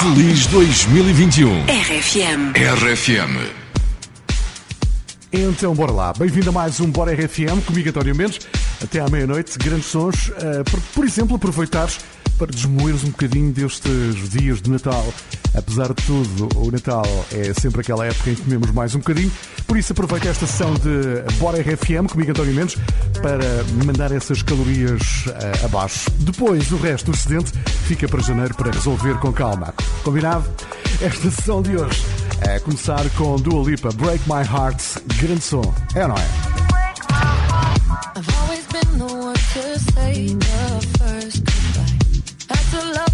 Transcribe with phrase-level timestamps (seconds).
[0.00, 1.66] Feliz 2021.
[1.66, 2.52] RFM.
[2.56, 3.38] RFM.
[5.32, 6.12] Então, bora lá.
[6.12, 8.40] Bem-vindo a mais um Bora RFM, comigo António Mendes.
[8.82, 10.32] Até à meia-noite, grandes sons.
[10.36, 11.98] eh, por, por exemplo, aproveitares
[12.38, 15.04] para desmoeres um bocadinho destes dias de Natal.
[15.54, 19.30] Apesar de tudo, o Natal é sempre aquela época em que comemos mais um bocadinho.
[19.66, 22.76] Por isso, aproveita esta sessão de Bora RFM, comigo António Mendes,
[23.22, 26.10] para mandar essas calorias eh, abaixo.
[26.20, 27.52] Depois, o resto, o excedente,
[27.86, 29.72] fica para janeiro para resolver com calma.
[30.02, 30.44] Combinado?
[31.00, 32.02] Esta sessão de hoje
[32.40, 34.82] é começar com Dua Lipa, Break My Heart,
[35.20, 35.74] grande som.
[35.94, 36.54] É ou não é?
[38.16, 40.36] I've always been the one to say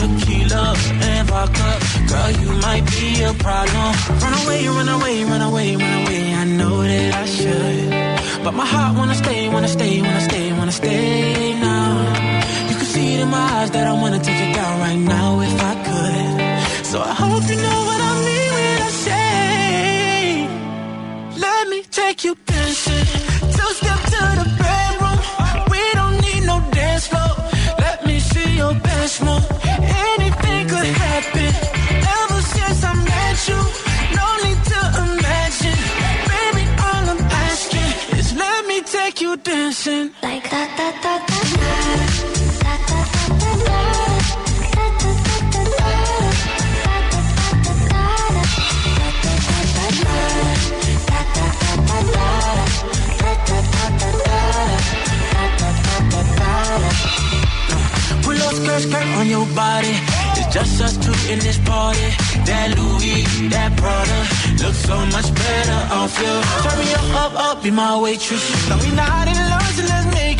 [0.00, 0.64] Tequila
[1.08, 1.70] and vodka.
[2.08, 3.90] Girl, you might be a problem.
[4.24, 6.34] Run away, run away, run away, run away.
[6.42, 7.90] I know that I should.
[8.44, 11.90] But my heart wanna stay, wanna stay, wanna stay, wanna stay now.
[12.70, 14.39] You can see it in my eyes that I wanna take
[58.60, 59.94] skirt, skirt on your body.
[60.36, 62.08] It's just us two in this party.
[62.46, 64.20] That Louis, that Prada,
[64.62, 66.34] looks so much better off you.
[66.64, 68.44] Turn me up, up, up, be my waitress.
[68.68, 70.39] Now we not in love, so let's make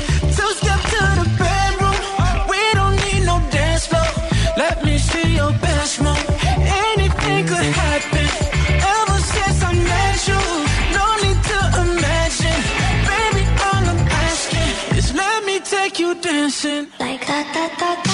[16.51, 18.10] Like da da da da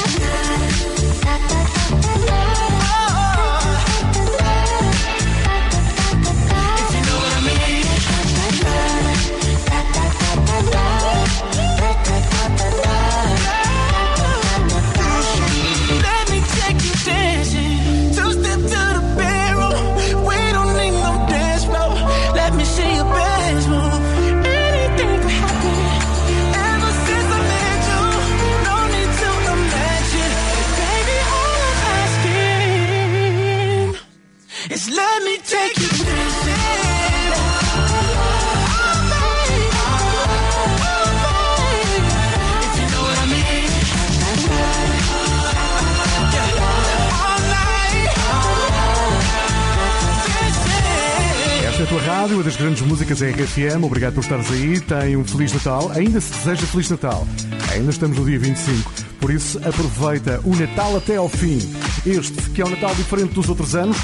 [51.99, 53.83] rádio, a das grandes músicas é RFM.
[53.83, 54.79] Obrigado por estares aí.
[54.79, 55.91] Tem um Feliz Natal.
[55.95, 57.27] Ainda se deseja Feliz Natal.
[57.71, 58.91] Ainda estamos no dia 25.
[59.19, 61.57] Por isso, aproveita o Natal até ao fim.
[62.05, 63.97] Este, que é um Natal diferente dos outros anos,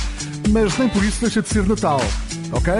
[0.49, 2.01] mas nem por isso deixa de ser Natal.
[2.51, 2.73] Ok?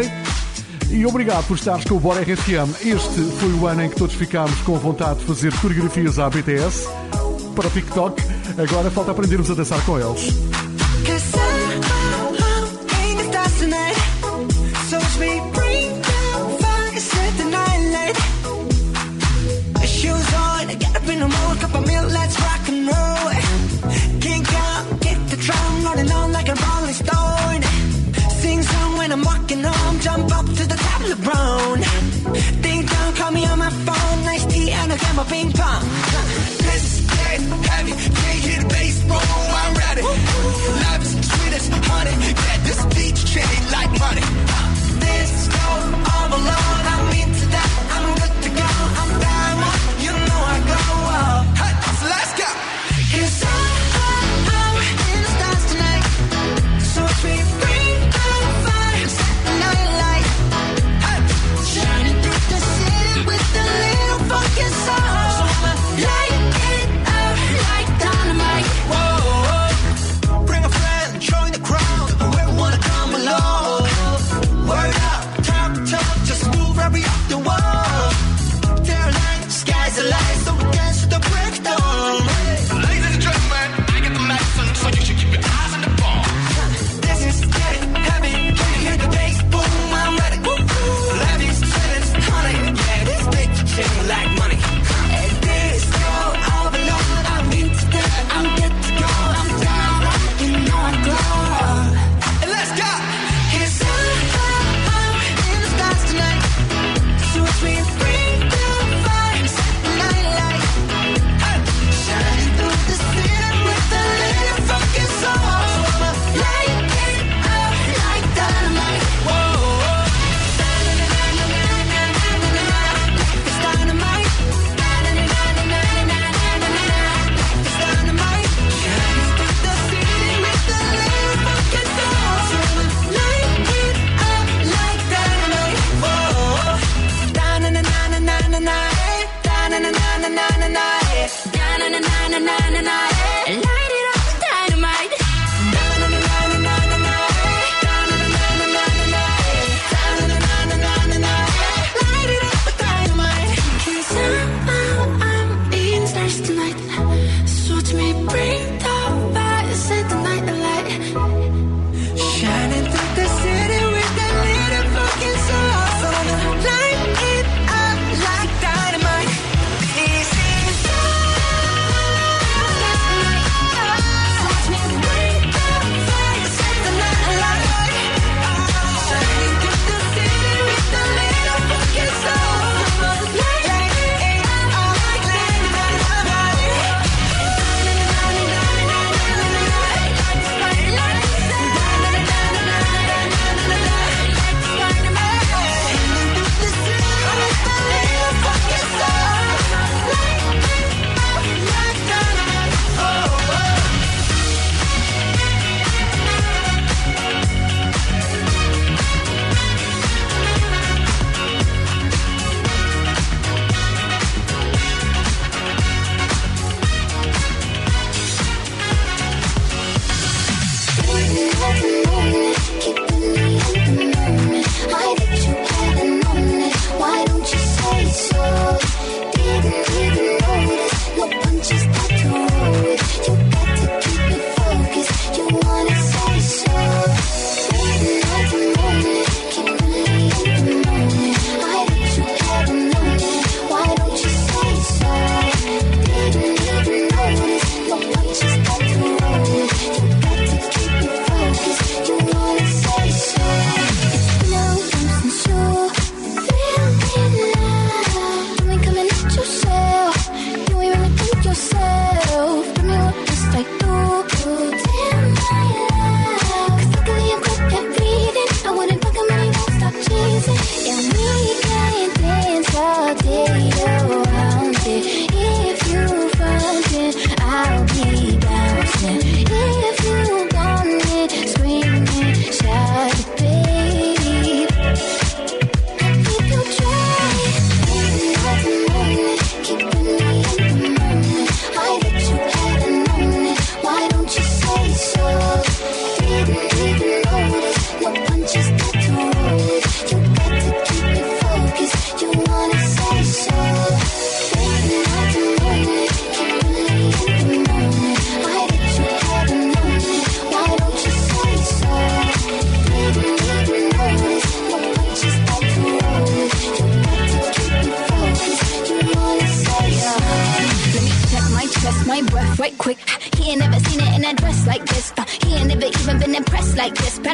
[0.90, 2.70] E obrigado por estares com o Bora RFM.
[2.86, 6.88] Este foi o ano em que todos ficámos com vontade de fazer coreografias à BTS
[7.56, 8.22] para o TikTok.
[8.58, 10.63] Agora falta aprendermos a dançar com eles.
[34.94, 35.84] A game of ping pong.
[36.68, 37.94] Let's get heavy.
[38.22, 39.18] Can't bass, boom,
[39.62, 40.04] I'm ready.
[40.84, 42.16] Life is sweet as honey.
[42.22, 44.26] Yeah, this beach chain like money.
[45.04, 45.66] This go
[46.14, 47.03] all alone, I'm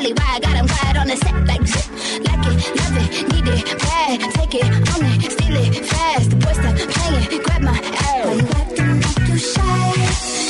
[0.03, 0.13] this.
[0.17, 1.87] Why I got him quiet on the set like zip.
[2.27, 4.19] Like it, love it, need it, bad.
[4.35, 6.29] Take it, own it, steal it, fast.
[6.29, 8.25] The boy stop playing, grab my ass.
[8.25, 9.91] Why you acting like you shy?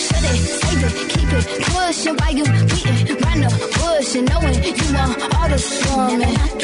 [0.05, 4.59] Shut it, save it, keep it pushing Why you beating round the bush and knowing
[4.63, 6.58] you want all this woman.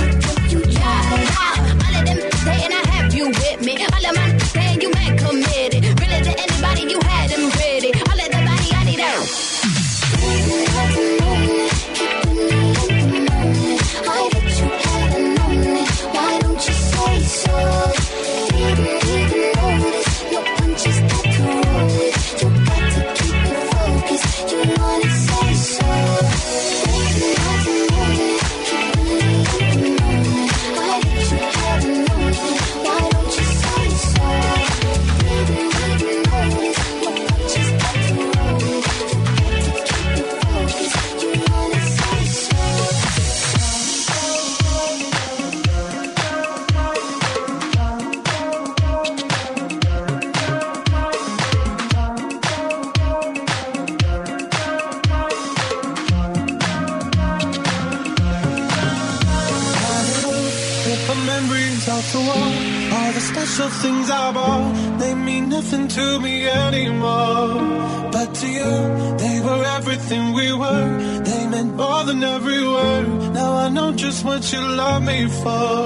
[60.88, 62.54] A memory's out the wall,
[62.96, 68.12] all the special things I bought, they mean nothing to me anymore.
[68.12, 71.22] But to you, they were everything we were.
[71.24, 73.08] They meant more than every word.
[73.34, 75.80] Now I know just what you love me for.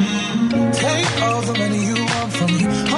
[0.00, 0.74] Mm.
[0.74, 2.89] Take all the money you want from me.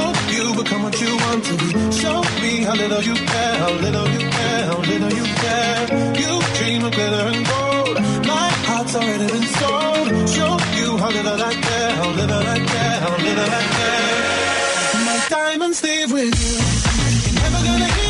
[0.62, 1.68] Become what you want to be.
[1.90, 5.80] Show me how little you care, how little you care, how little you care.
[6.22, 7.96] You dream of glitter and gold.
[8.32, 10.06] My heart's already been sold.
[10.28, 15.04] Show you how little I care, how little I care, how little I care.
[15.08, 17.42] My diamonds leave with you.
[17.42, 18.01] Never gonna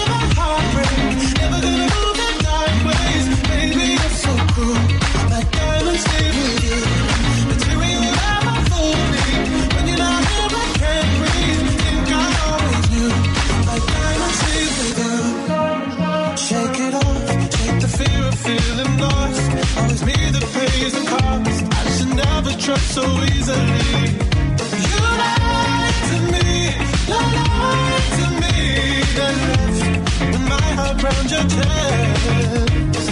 [22.83, 23.85] so easily.
[24.89, 26.49] You lied to me,
[27.13, 28.57] lied to me.
[29.17, 29.81] Then left
[30.53, 33.07] my heart round your chest.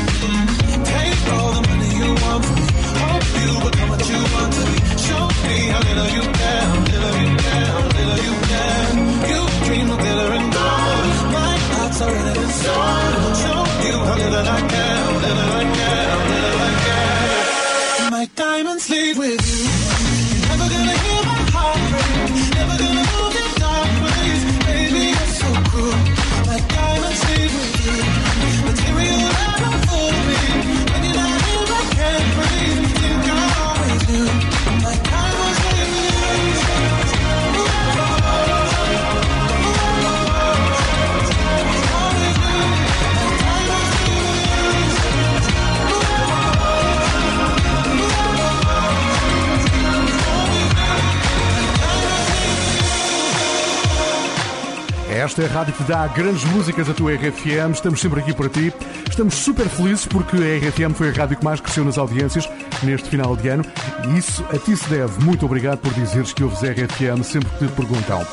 [0.92, 2.68] Take all the money you want from me.
[3.02, 4.76] Hope you become what you want to be.
[5.06, 8.90] Show me how little you how little you how little you care.
[9.30, 11.04] You dream of glitter and gold.
[11.36, 13.36] My heart's already been sold.
[13.42, 14.79] Show you how little I care,
[55.48, 57.72] Rádio que te dá grandes músicas a tua RFM.
[57.72, 58.72] Estamos sempre aqui para ti.
[59.20, 62.48] Estamos super felizes porque a RFM foi a rádio que mais cresceu nas audiências
[62.82, 63.62] neste final de ano.
[64.08, 65.22] E isso a ti se deve.
[65.22, 68.26] Muito obrigado por dizeres que ouves a RFM sempre que te perguntam.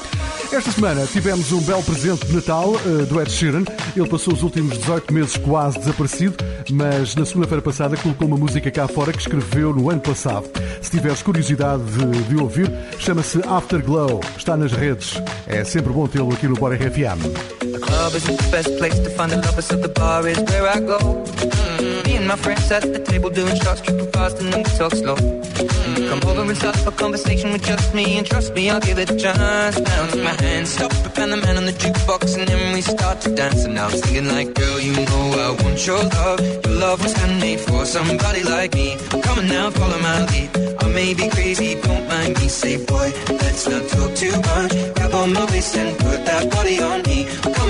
[0.50, 3.66] Esta semana tivemos um belo presente de Natal eh, do Ed Sheeran.
[3.98, 6.38] Ele passou os últimos 18 meses quase desaparecido,
[6.72, 10.46] mas na segunda-feira passada colocou uma música cá fora que escreveu no ano passado.
[10.82, 14.22] Se tiveres curiosidade de, de ouvir, chama-se Afterglow.
[14.38, 15.22] Está nas redes.
[15.48, 17.57] É sempre bom tê-lo aqui no Bora RFM.
[17.78, 20.68] The club isn't the best place to find a lover, so the bar is where
[20.68, 20.98] I go.
[20.98, 24.70] Mm, Me and my friends at the table doing shots, tripping fast, and then we
[24.82, 25.14] talk slow.
[25.16, 28.98] Mm, Come over and start a conversation with just me, and trust me, I'll give
[28.98, 29.78] it a chance.
[29.80, 32.82] Now take my hand, stop it, and the man on the jukebox, and then we
[32.82, 33.66] start to dance.
[33.66, 36.40] And now I'm singing like, girl, you know I want your love.
[36.66, 38.98] Your love was handmade for somebody like me.
[39.22, 40.50] Come on now, follow my lead.
[40.82, 42.48] I may be crazy, don't mind me.
[42.48, 44.72] Say, boy, let's not talk too much.
[44.96, 47.18] Grab on my waist and put that body on me.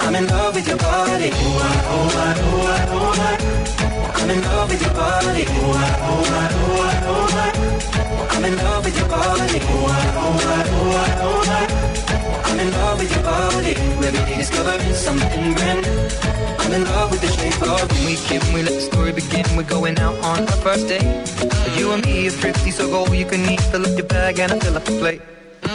[0.00, 1.30] I'm in love with your body.
[1.34, 4.20] Oh, I, oh, I, oh, I, oh, I.
[4.22, 5.44] I'm in love with your body.
[5.46, 8.36] Oh, I, oh, I, oh, I, oh, I.
[8.36, 9.58] I'm in love with your body.
[9.60, 12.50] Oh, I, oh, I, oh, I, oh, I.
[12.50, 13.72] I'm in love with your body.
[13.76, 16.08] Every day discovering something brand new.
[16.60, 18.06] I'm in love with the shape of you.
[18.06, 19.44] We kid when we let the story begin.
[19.56, 21.04] We're going out on our first date.
[21.76, 23.60] You and me are thrifty, so go all you can eat.
[23.60, 25.20] Fill up your bag and I fill up the plate.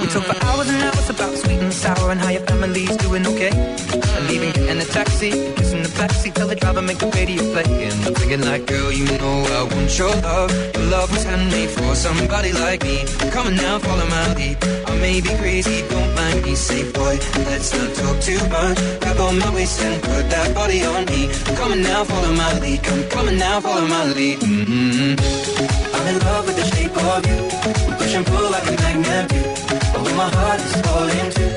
[0.02, 3.26] We talk for hours and hours about sweet and sour and how your family's doing
[3.28, 3.52] okay.
[3.52, 7.68] And leaving, getting a taxi, kissing the backseat, tell the driver make the radio play.
[7.88, 10.52] And I'm thinking like, girl, you know I want your love.
[10.76, 13.06] Your love was handmade for somebody like me.
[13.32, 14.58] Come on now, follow my lead.
[14.88, 16.56] I may be crazy, don't mind me.
[16.56, 17.20] Say, boy,
[17.50, 18.78] let's not talk too much.
[19.02, 21.30] Grab on my waist and put that body on me.
[21.58, 22.84] Come on now, follow my lead.
[22.84, 24.40] Come, on now, follow my lead.
[24.40, 25.96] Mm-hmm.
[25.96, 27.98] I'm in love with the shape of you.
[27.98, 29.73] Push and pull like a magnet do.
[30.16, 31.52] My heart is falling too.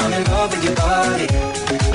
[0.00, 1.26] I'm in love with your body.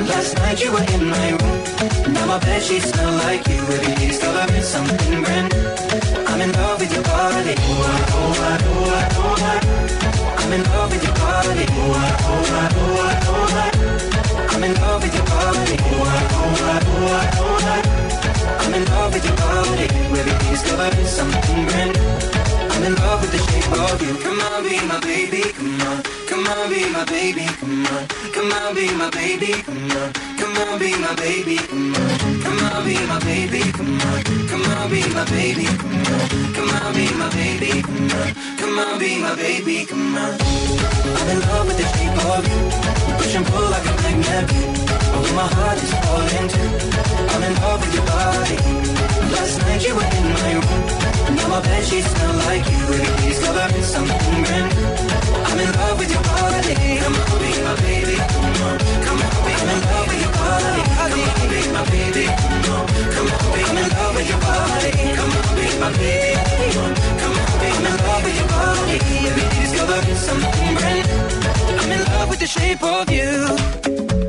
[0.10, 2.14] Last night you were in my room.
[2.14, 3.58] Now my sheets smell like you.
[3.58, 5.66] Every day discovering something brand new.
[6.30, 7.56] I'm in love with your body.
[7.58, 10.44] Oh, I, ah, oh, I, ah, oh, I, ah, oh, I.
[10.46, 11.66] I'm in love with your body.
[11.74, 14.56] Oh, I, oh, I, oh, I, oh, I.
[14.56, 15.76] I'm in love with your body.
[15.82, 18.66] Oh, I, oh, I, oh, I, oh, I.
[18.66, 19.86] I'm in love with your body.
[19.90, 22.25] Every day discovering something brand new.
[23.86, 24.18] You.
[24.18, 26.02] Come on, be my baby, come on.
[26.26, 28.08] Come on, be my baby, come on.
[28.34, 30.12] Come on, be my baby, come on.
[30.40, 32.42] Come on, be my baby, come on.
[32.42, 34.24] Come on, be my baby, come on.
[34.50, 36.54] Come on, be my baby, come on.
[36.56, 38.34] Come on, be my baby, come on.
[38.58, 40.34] Come on, be my baby, come on.
[40.34, 43.16] I'm in love with the shape of you.
[43.18, 44.50] Push and pull like a magnet.
[45.14, 46.70] Although my heart is falling too.
[47.32, 48.58] I'm in love with your body.
[49.32, 51.15] Last night you were in my room.
[51.34, 52.84] Now my bed sheets smell like you.
[52.86, 54.90] Every day discovering something brand new.
[55.48, 56.76] I'm in love with your body.
[57.02, 58.16] Come on, be my baby.
[58.18, 60.82] Come on, come on, be I'm in love with your body.
[60.96, 62.26] Come on, be my baby.
[62.26, 62.86] Come on,
[63.16, 64.92] come on, be I'm in love with your body.
[65.18, 66.36] Come on, be my baby.
[66.74, 68.96] Come on, come on, be I'm in love with your body.
[69.28, 71.80] Every day discovering something brand new.
[71.82, 74.25] I'm in love with the shape of you.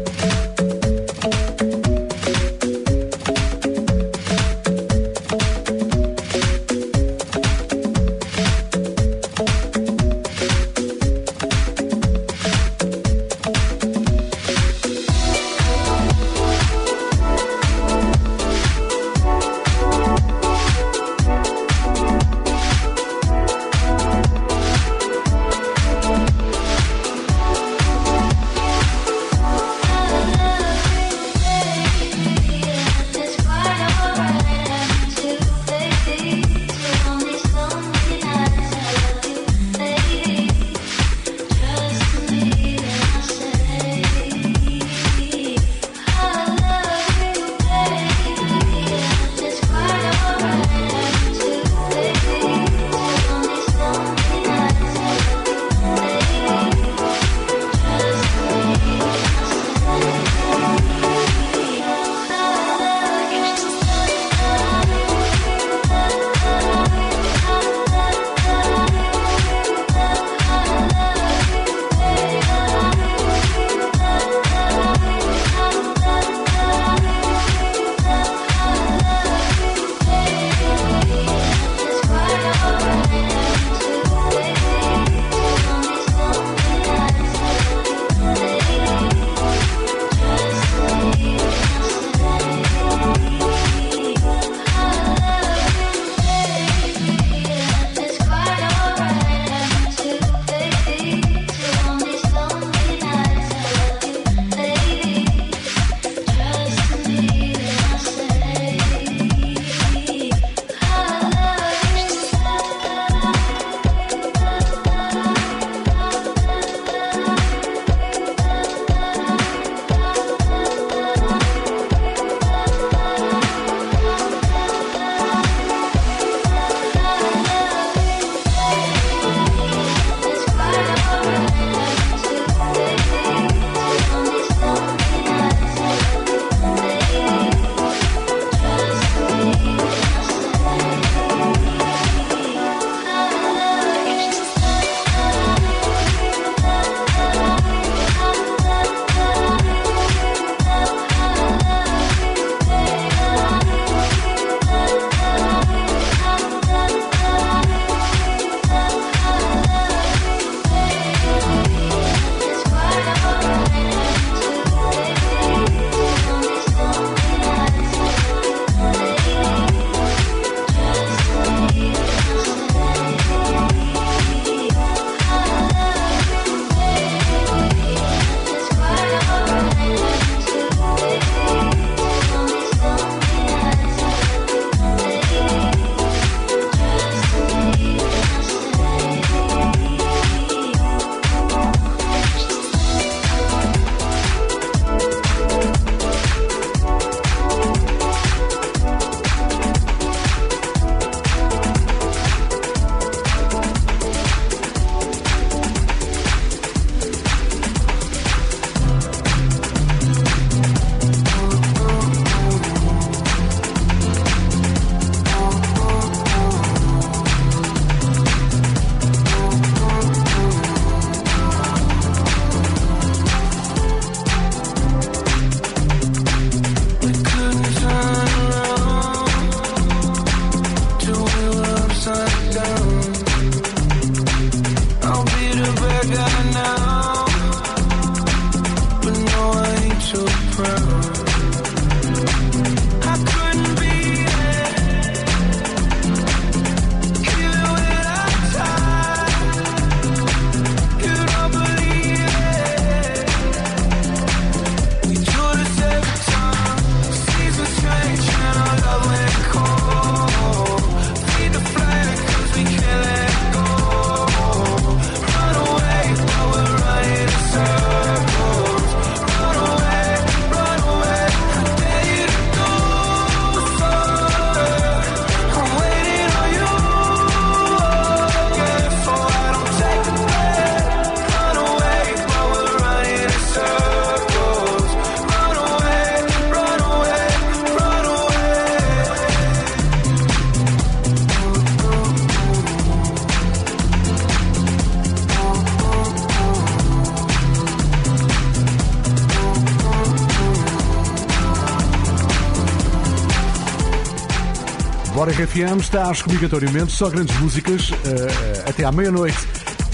[305.57, 309.39] RFM, estás obrigatoriamente só grandes músicas eh, até à meia-noite.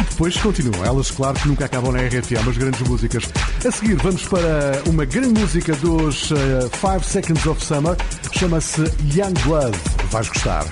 [0.01, 0.85] E depois continuam.
[0.85, 3.25] Elas, claro, que nunca acabam na RFM, as grandes músicas.
[3.65, 7.97] A seguir, vamos para uma grande música dos 5 Seconds of Summer.
[8.33, 8.81] Chama-se
[9.15, 9.77] Young Blood.
[10.11, 10.65] Vais gostar.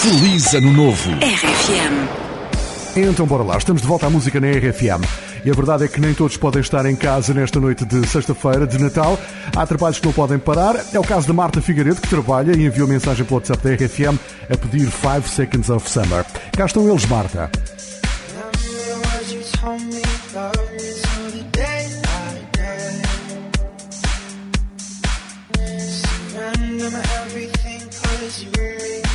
[0.00, 1.10] Feliz Ano Novo.
[2.96, 5.29] Então bora lá, estamos de volta à música na RFM.
[5.44, 8.66] E a verdade é que nem todos podem estar em casa nesta noite de sexta-feira
[8.66, 9.18] de Natal.
[9.56, 10.76] Há trabalhos que não podem parar.
[10.92, 14.18] É o caso da Marta Figueiredo, que trabalha e enviou mensagem pelo WhatsApp da RFM
[14.50, 16.24] a pedir 5 Seconds of Summer.
[16.56, 17.50] Cá estão eles, Marta.
[26.40, 26.92] Surrender
[27.26, 29.09] everything, cause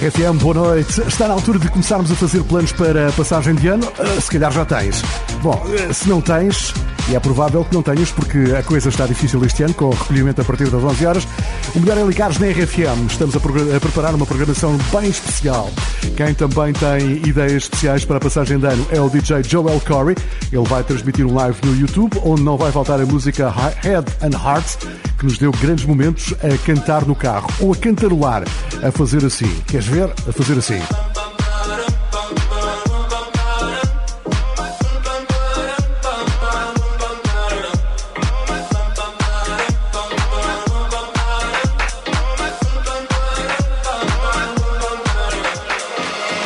[0.00, 0.98] RFM, boa noite.
[1.02, 3.86] Está na altura de começarmos a fazer planos para a passagem de ano?
[3.98, 5.02] Ah, se calhar já tens.
[5.42, 6.72] Bom, ah, se não tens,
[7.10, 9.90] e é provável que não tenhas, porque a coisa está difícil este ano, com o
[9.90, 11.28] recolhimento a partir das 11 horas,
[11.74, 13.10] o melhor é ligares na RFM.
[13.10, 13.38] Estamos a,
[13.76, 15.70] a preparar uma programação bem especial.
[16.16, 20.16] Quem também tem ideias especiais para a passagem de ano é o DJ Joel Corey.
[20.50, 23.50] Ele vai transmitir um live no YouTube, onde não vai faltar a música
[23.82, 24.78] Head and Heart,
[25.20, 28.42] que nos deu grandes momentos a cantar no carro, ou a cantarolar,
[28.82, 29.54] a fazer assim.
[29.66, 30.04] Queres ver?
[30.26, 30.80] A fazer assim.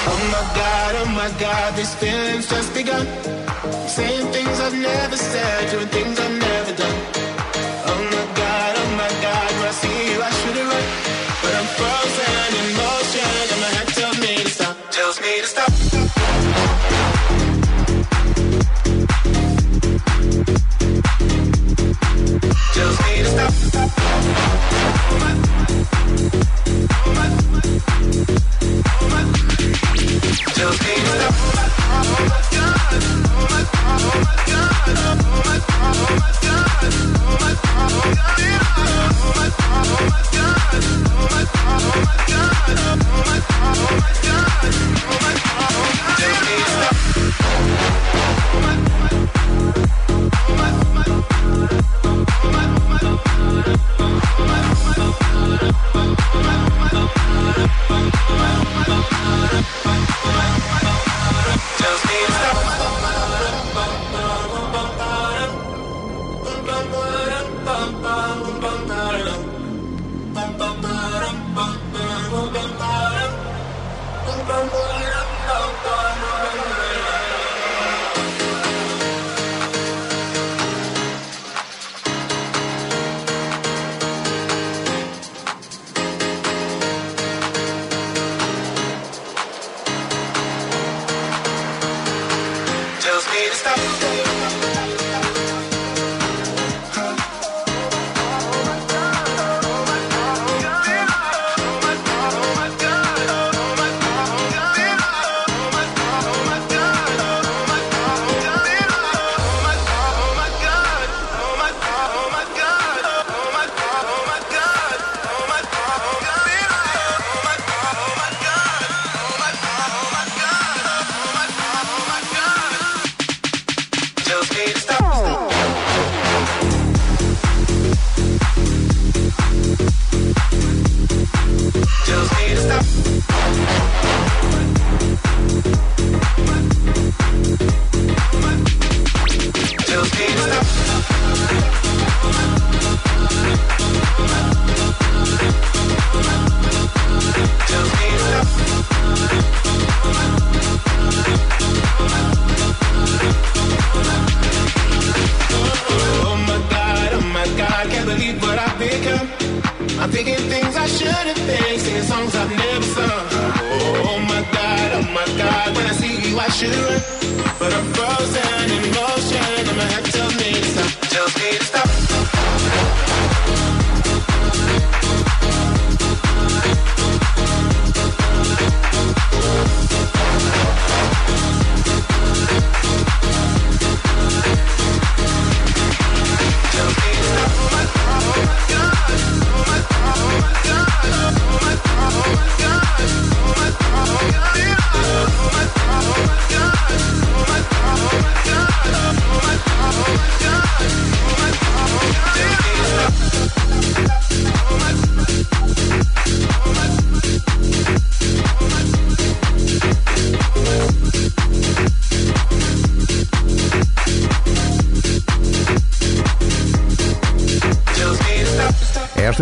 [0.06, 3.33] Oh my god, oh this feeling's just begun.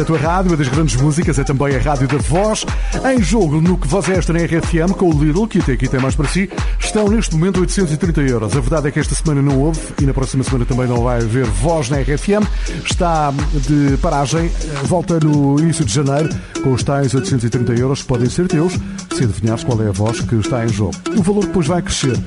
[0.02, 2.66] A tua rádio, a das grandes músicas, é também a rádio da voz.
[3.08, 5.88] Em jogo no que voz é esta na RFM, com o Lidl, que até aqui
[5.88, 6.50] tem mais para si,
[6.80, 8.56] estão neste momento 830 euros.
[8.56, 11.18] A verdade é que esta semana não houve e na próxima semana também não vai
[11.18, 12.44] haver voz na RFM.
[12.84, 14.50] Está de paragem,
[14.84, 16.28] volta no início de janeiro,
[16.64, 18.72] com os tais 830 euros podem ser teus,
[19.14, 20.94] se adivinhares qual é a voz que está em jogo.
[21.16, 22.18] O valor depois vai crescer.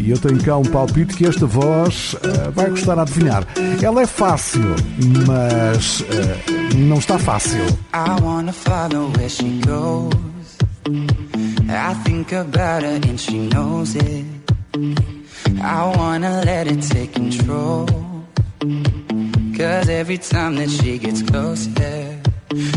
[0.00, 3.46] E eu tenho cá um palpite que esta voz eh, vai gostar a adivinhar.
[3.82, 4.74] Ela é fácil,
[5.26, 7.60] mas eh, não está fácil.
[7.92, 10.56] I wanna follow where she goes.
[11.68, 14.24] I think about her and she knows it.
[15.62, 17.86] I wanna let it take control.
[19.56, 22.18] Cause every time that she gets closer,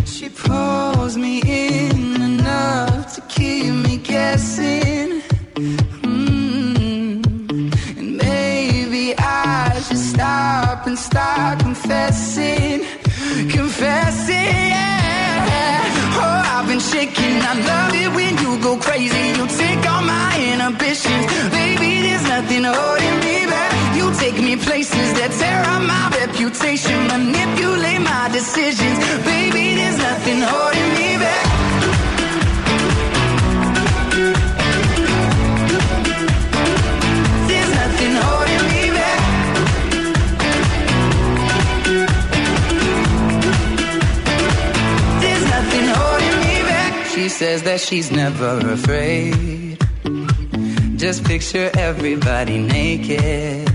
[0.06, 5.23] she pulls me in enough to keep me guessing.
[17.24, 17.42] Been.
[17.42, 17.93] I love
[47.64, 49.78] that she's never afraid.
[50.97, 53.70] Just picture everybody naked.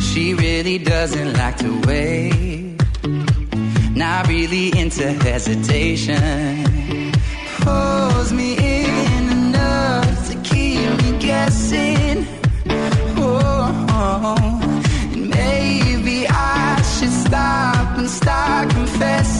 [0.00, 2.76] She really doesn't like to wait.
[3.94, 6.16] Not really into hesitation.
[7.60, 12.26] Pulls me in enough to keep me guessing.
[13.16, 14.36] Oh,
[15.12, 19.39] and maybe I should stop and start confessing.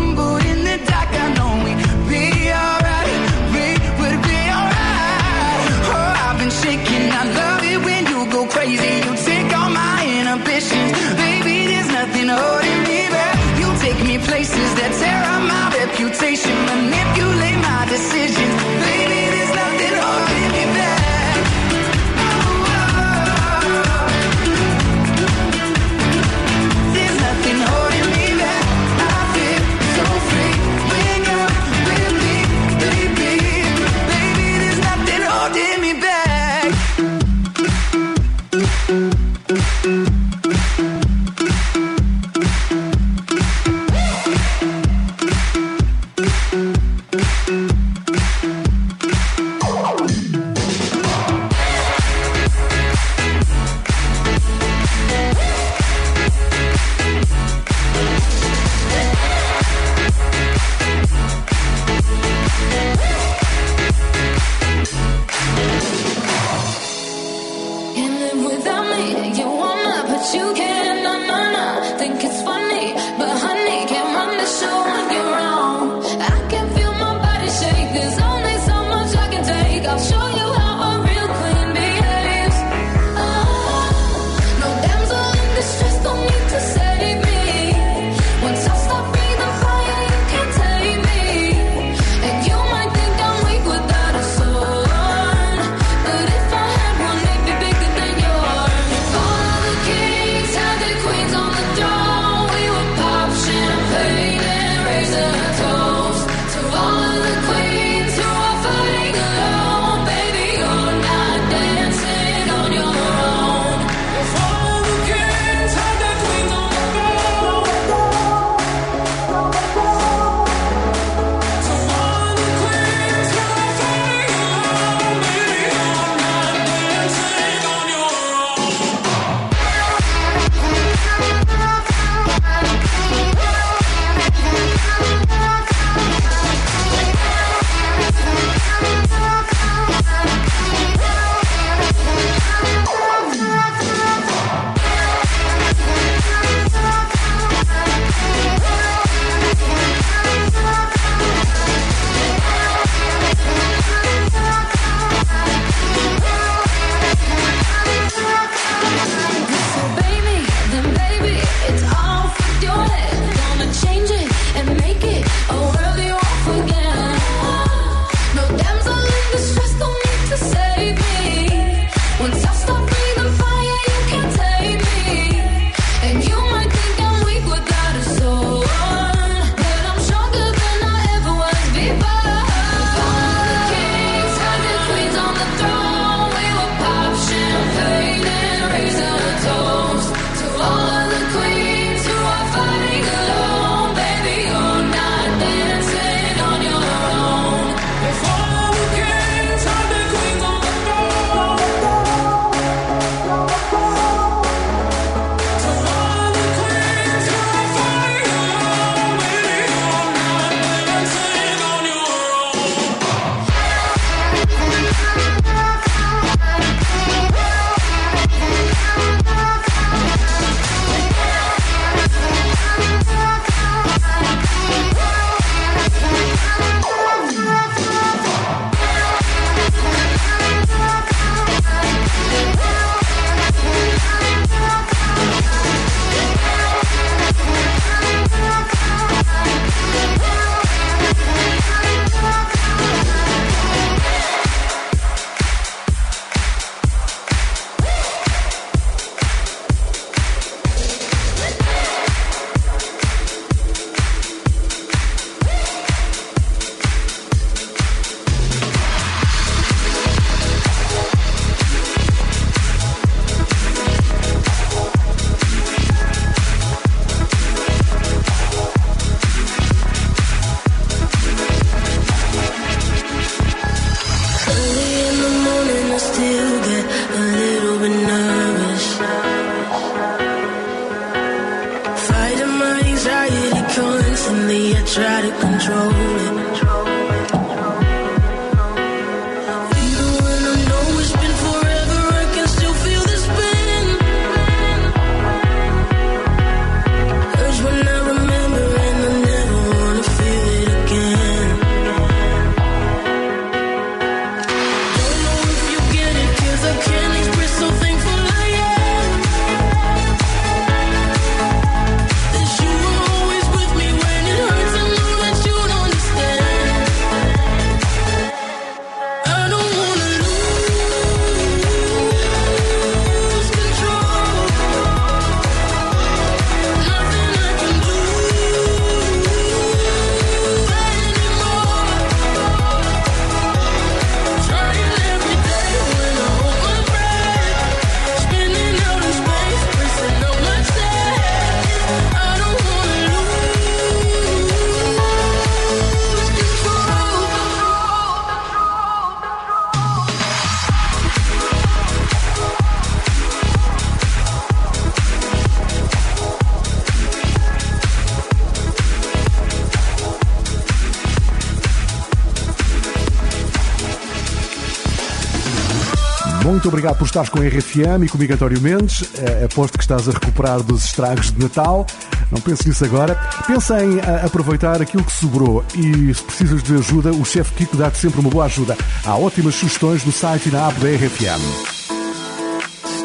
[366.51, 369.09] Muito obrigado por estares com a RFM e comigo, António Mendes.
[369.17, 371.87] Eh, aposto que estás a recuperar dos estragos de Natal.
[372.29, 373.15] Não penses nisso agora.
[373.47, 377.77] Pensa em eh, aproveitar aquilo que sobrou e se precisas de ajuda, o chefe Kiko
[377.77, 378.75] dá-te sempre uma boa ajuda.
[379.05, 381.41] Há ótimas sugestões no site e na app da RFM.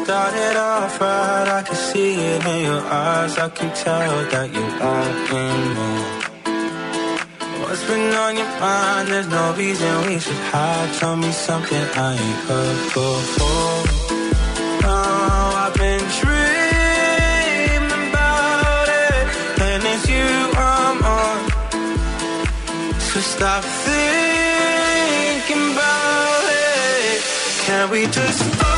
[0.03, 3.37] Started off right, I can see it in your eyes.
[3.37, 6.16] I can tell that me.
[7.77, 9.09] What's been on your mind?
[9.09, 10.93] There's no reason we should hide.
[10.95, 13.21] Tell me something I ain't heard before.
[14.89, 19.27] Oh, I've been dreaming about it,
[19.61, 21.49] and it's you I'm on.
[22.99, 27.21] So stop thinking about it.
[27.67, 28.76] Can we just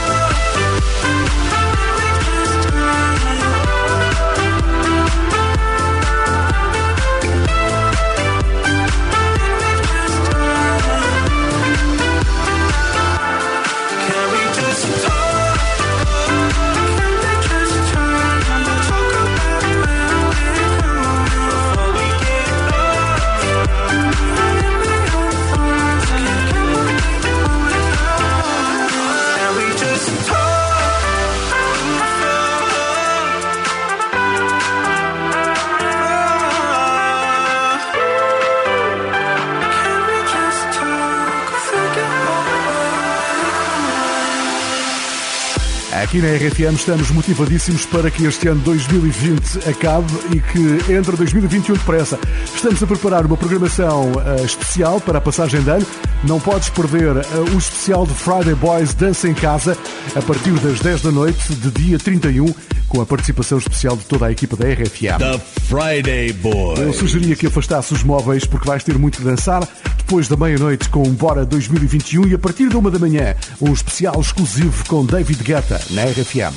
[46.04, 51.76] Aqui na RFM estamos motivadíssimos para que este ano 2020 acabe e que entre 2021
[51.76, 52.18] depressa.
[52.46, 55.86] Estamos a preparar uma programação eh, especial para a passagem de ano.
[56.24, 59.78] Não podes perder eh, o especial de Friday Boys Dança em Casa
[60.16, 62.54] a partir das 10 da noite de dia 31
[62.90, 65.20] com a participação especial de toda a equipa da RFM.
[65.20, 66.80] The Friday Boy.
[66.80, 69.68] Eu sugeria que afastasse os móveis porque vais ter muito que dançar.
[69.98, 74.20] Depois da meia-noite com Bora 2021 e a partir da uma da manhã um especial
[74.20, 76.54] exclusivo com David Guetta na RFM.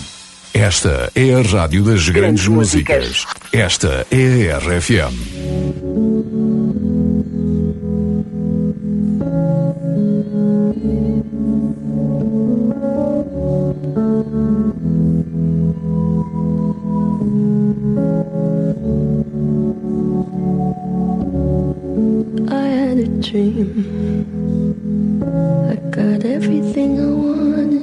[0.53, 3.27] Esta é a rádio das grandes músicas.
[3.53, 5.15] Esta é a RFM.
[22.51, 23.87] I had a dream.
[25.71, 27.82] I got everything I wanted.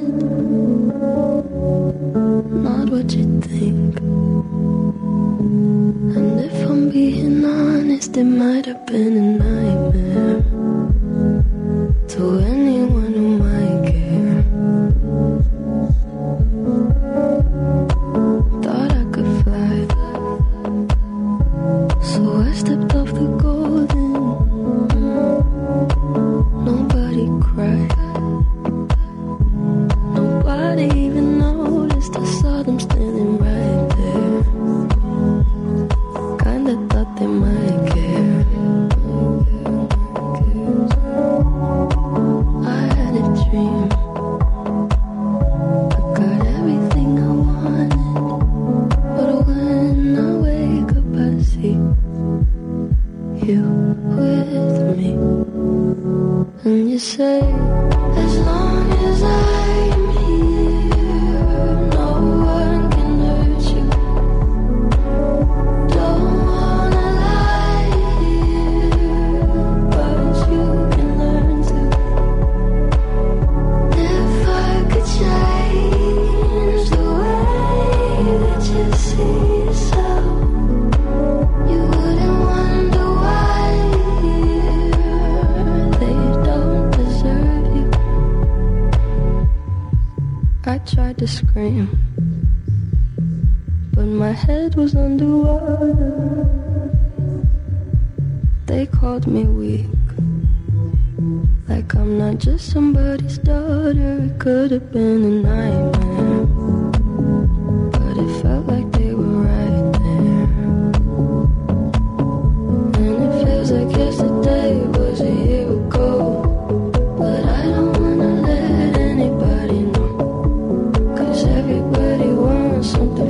[8.00, 10.49] Honest, it might have been a nightmare.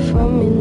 [0.09, 0.60] From me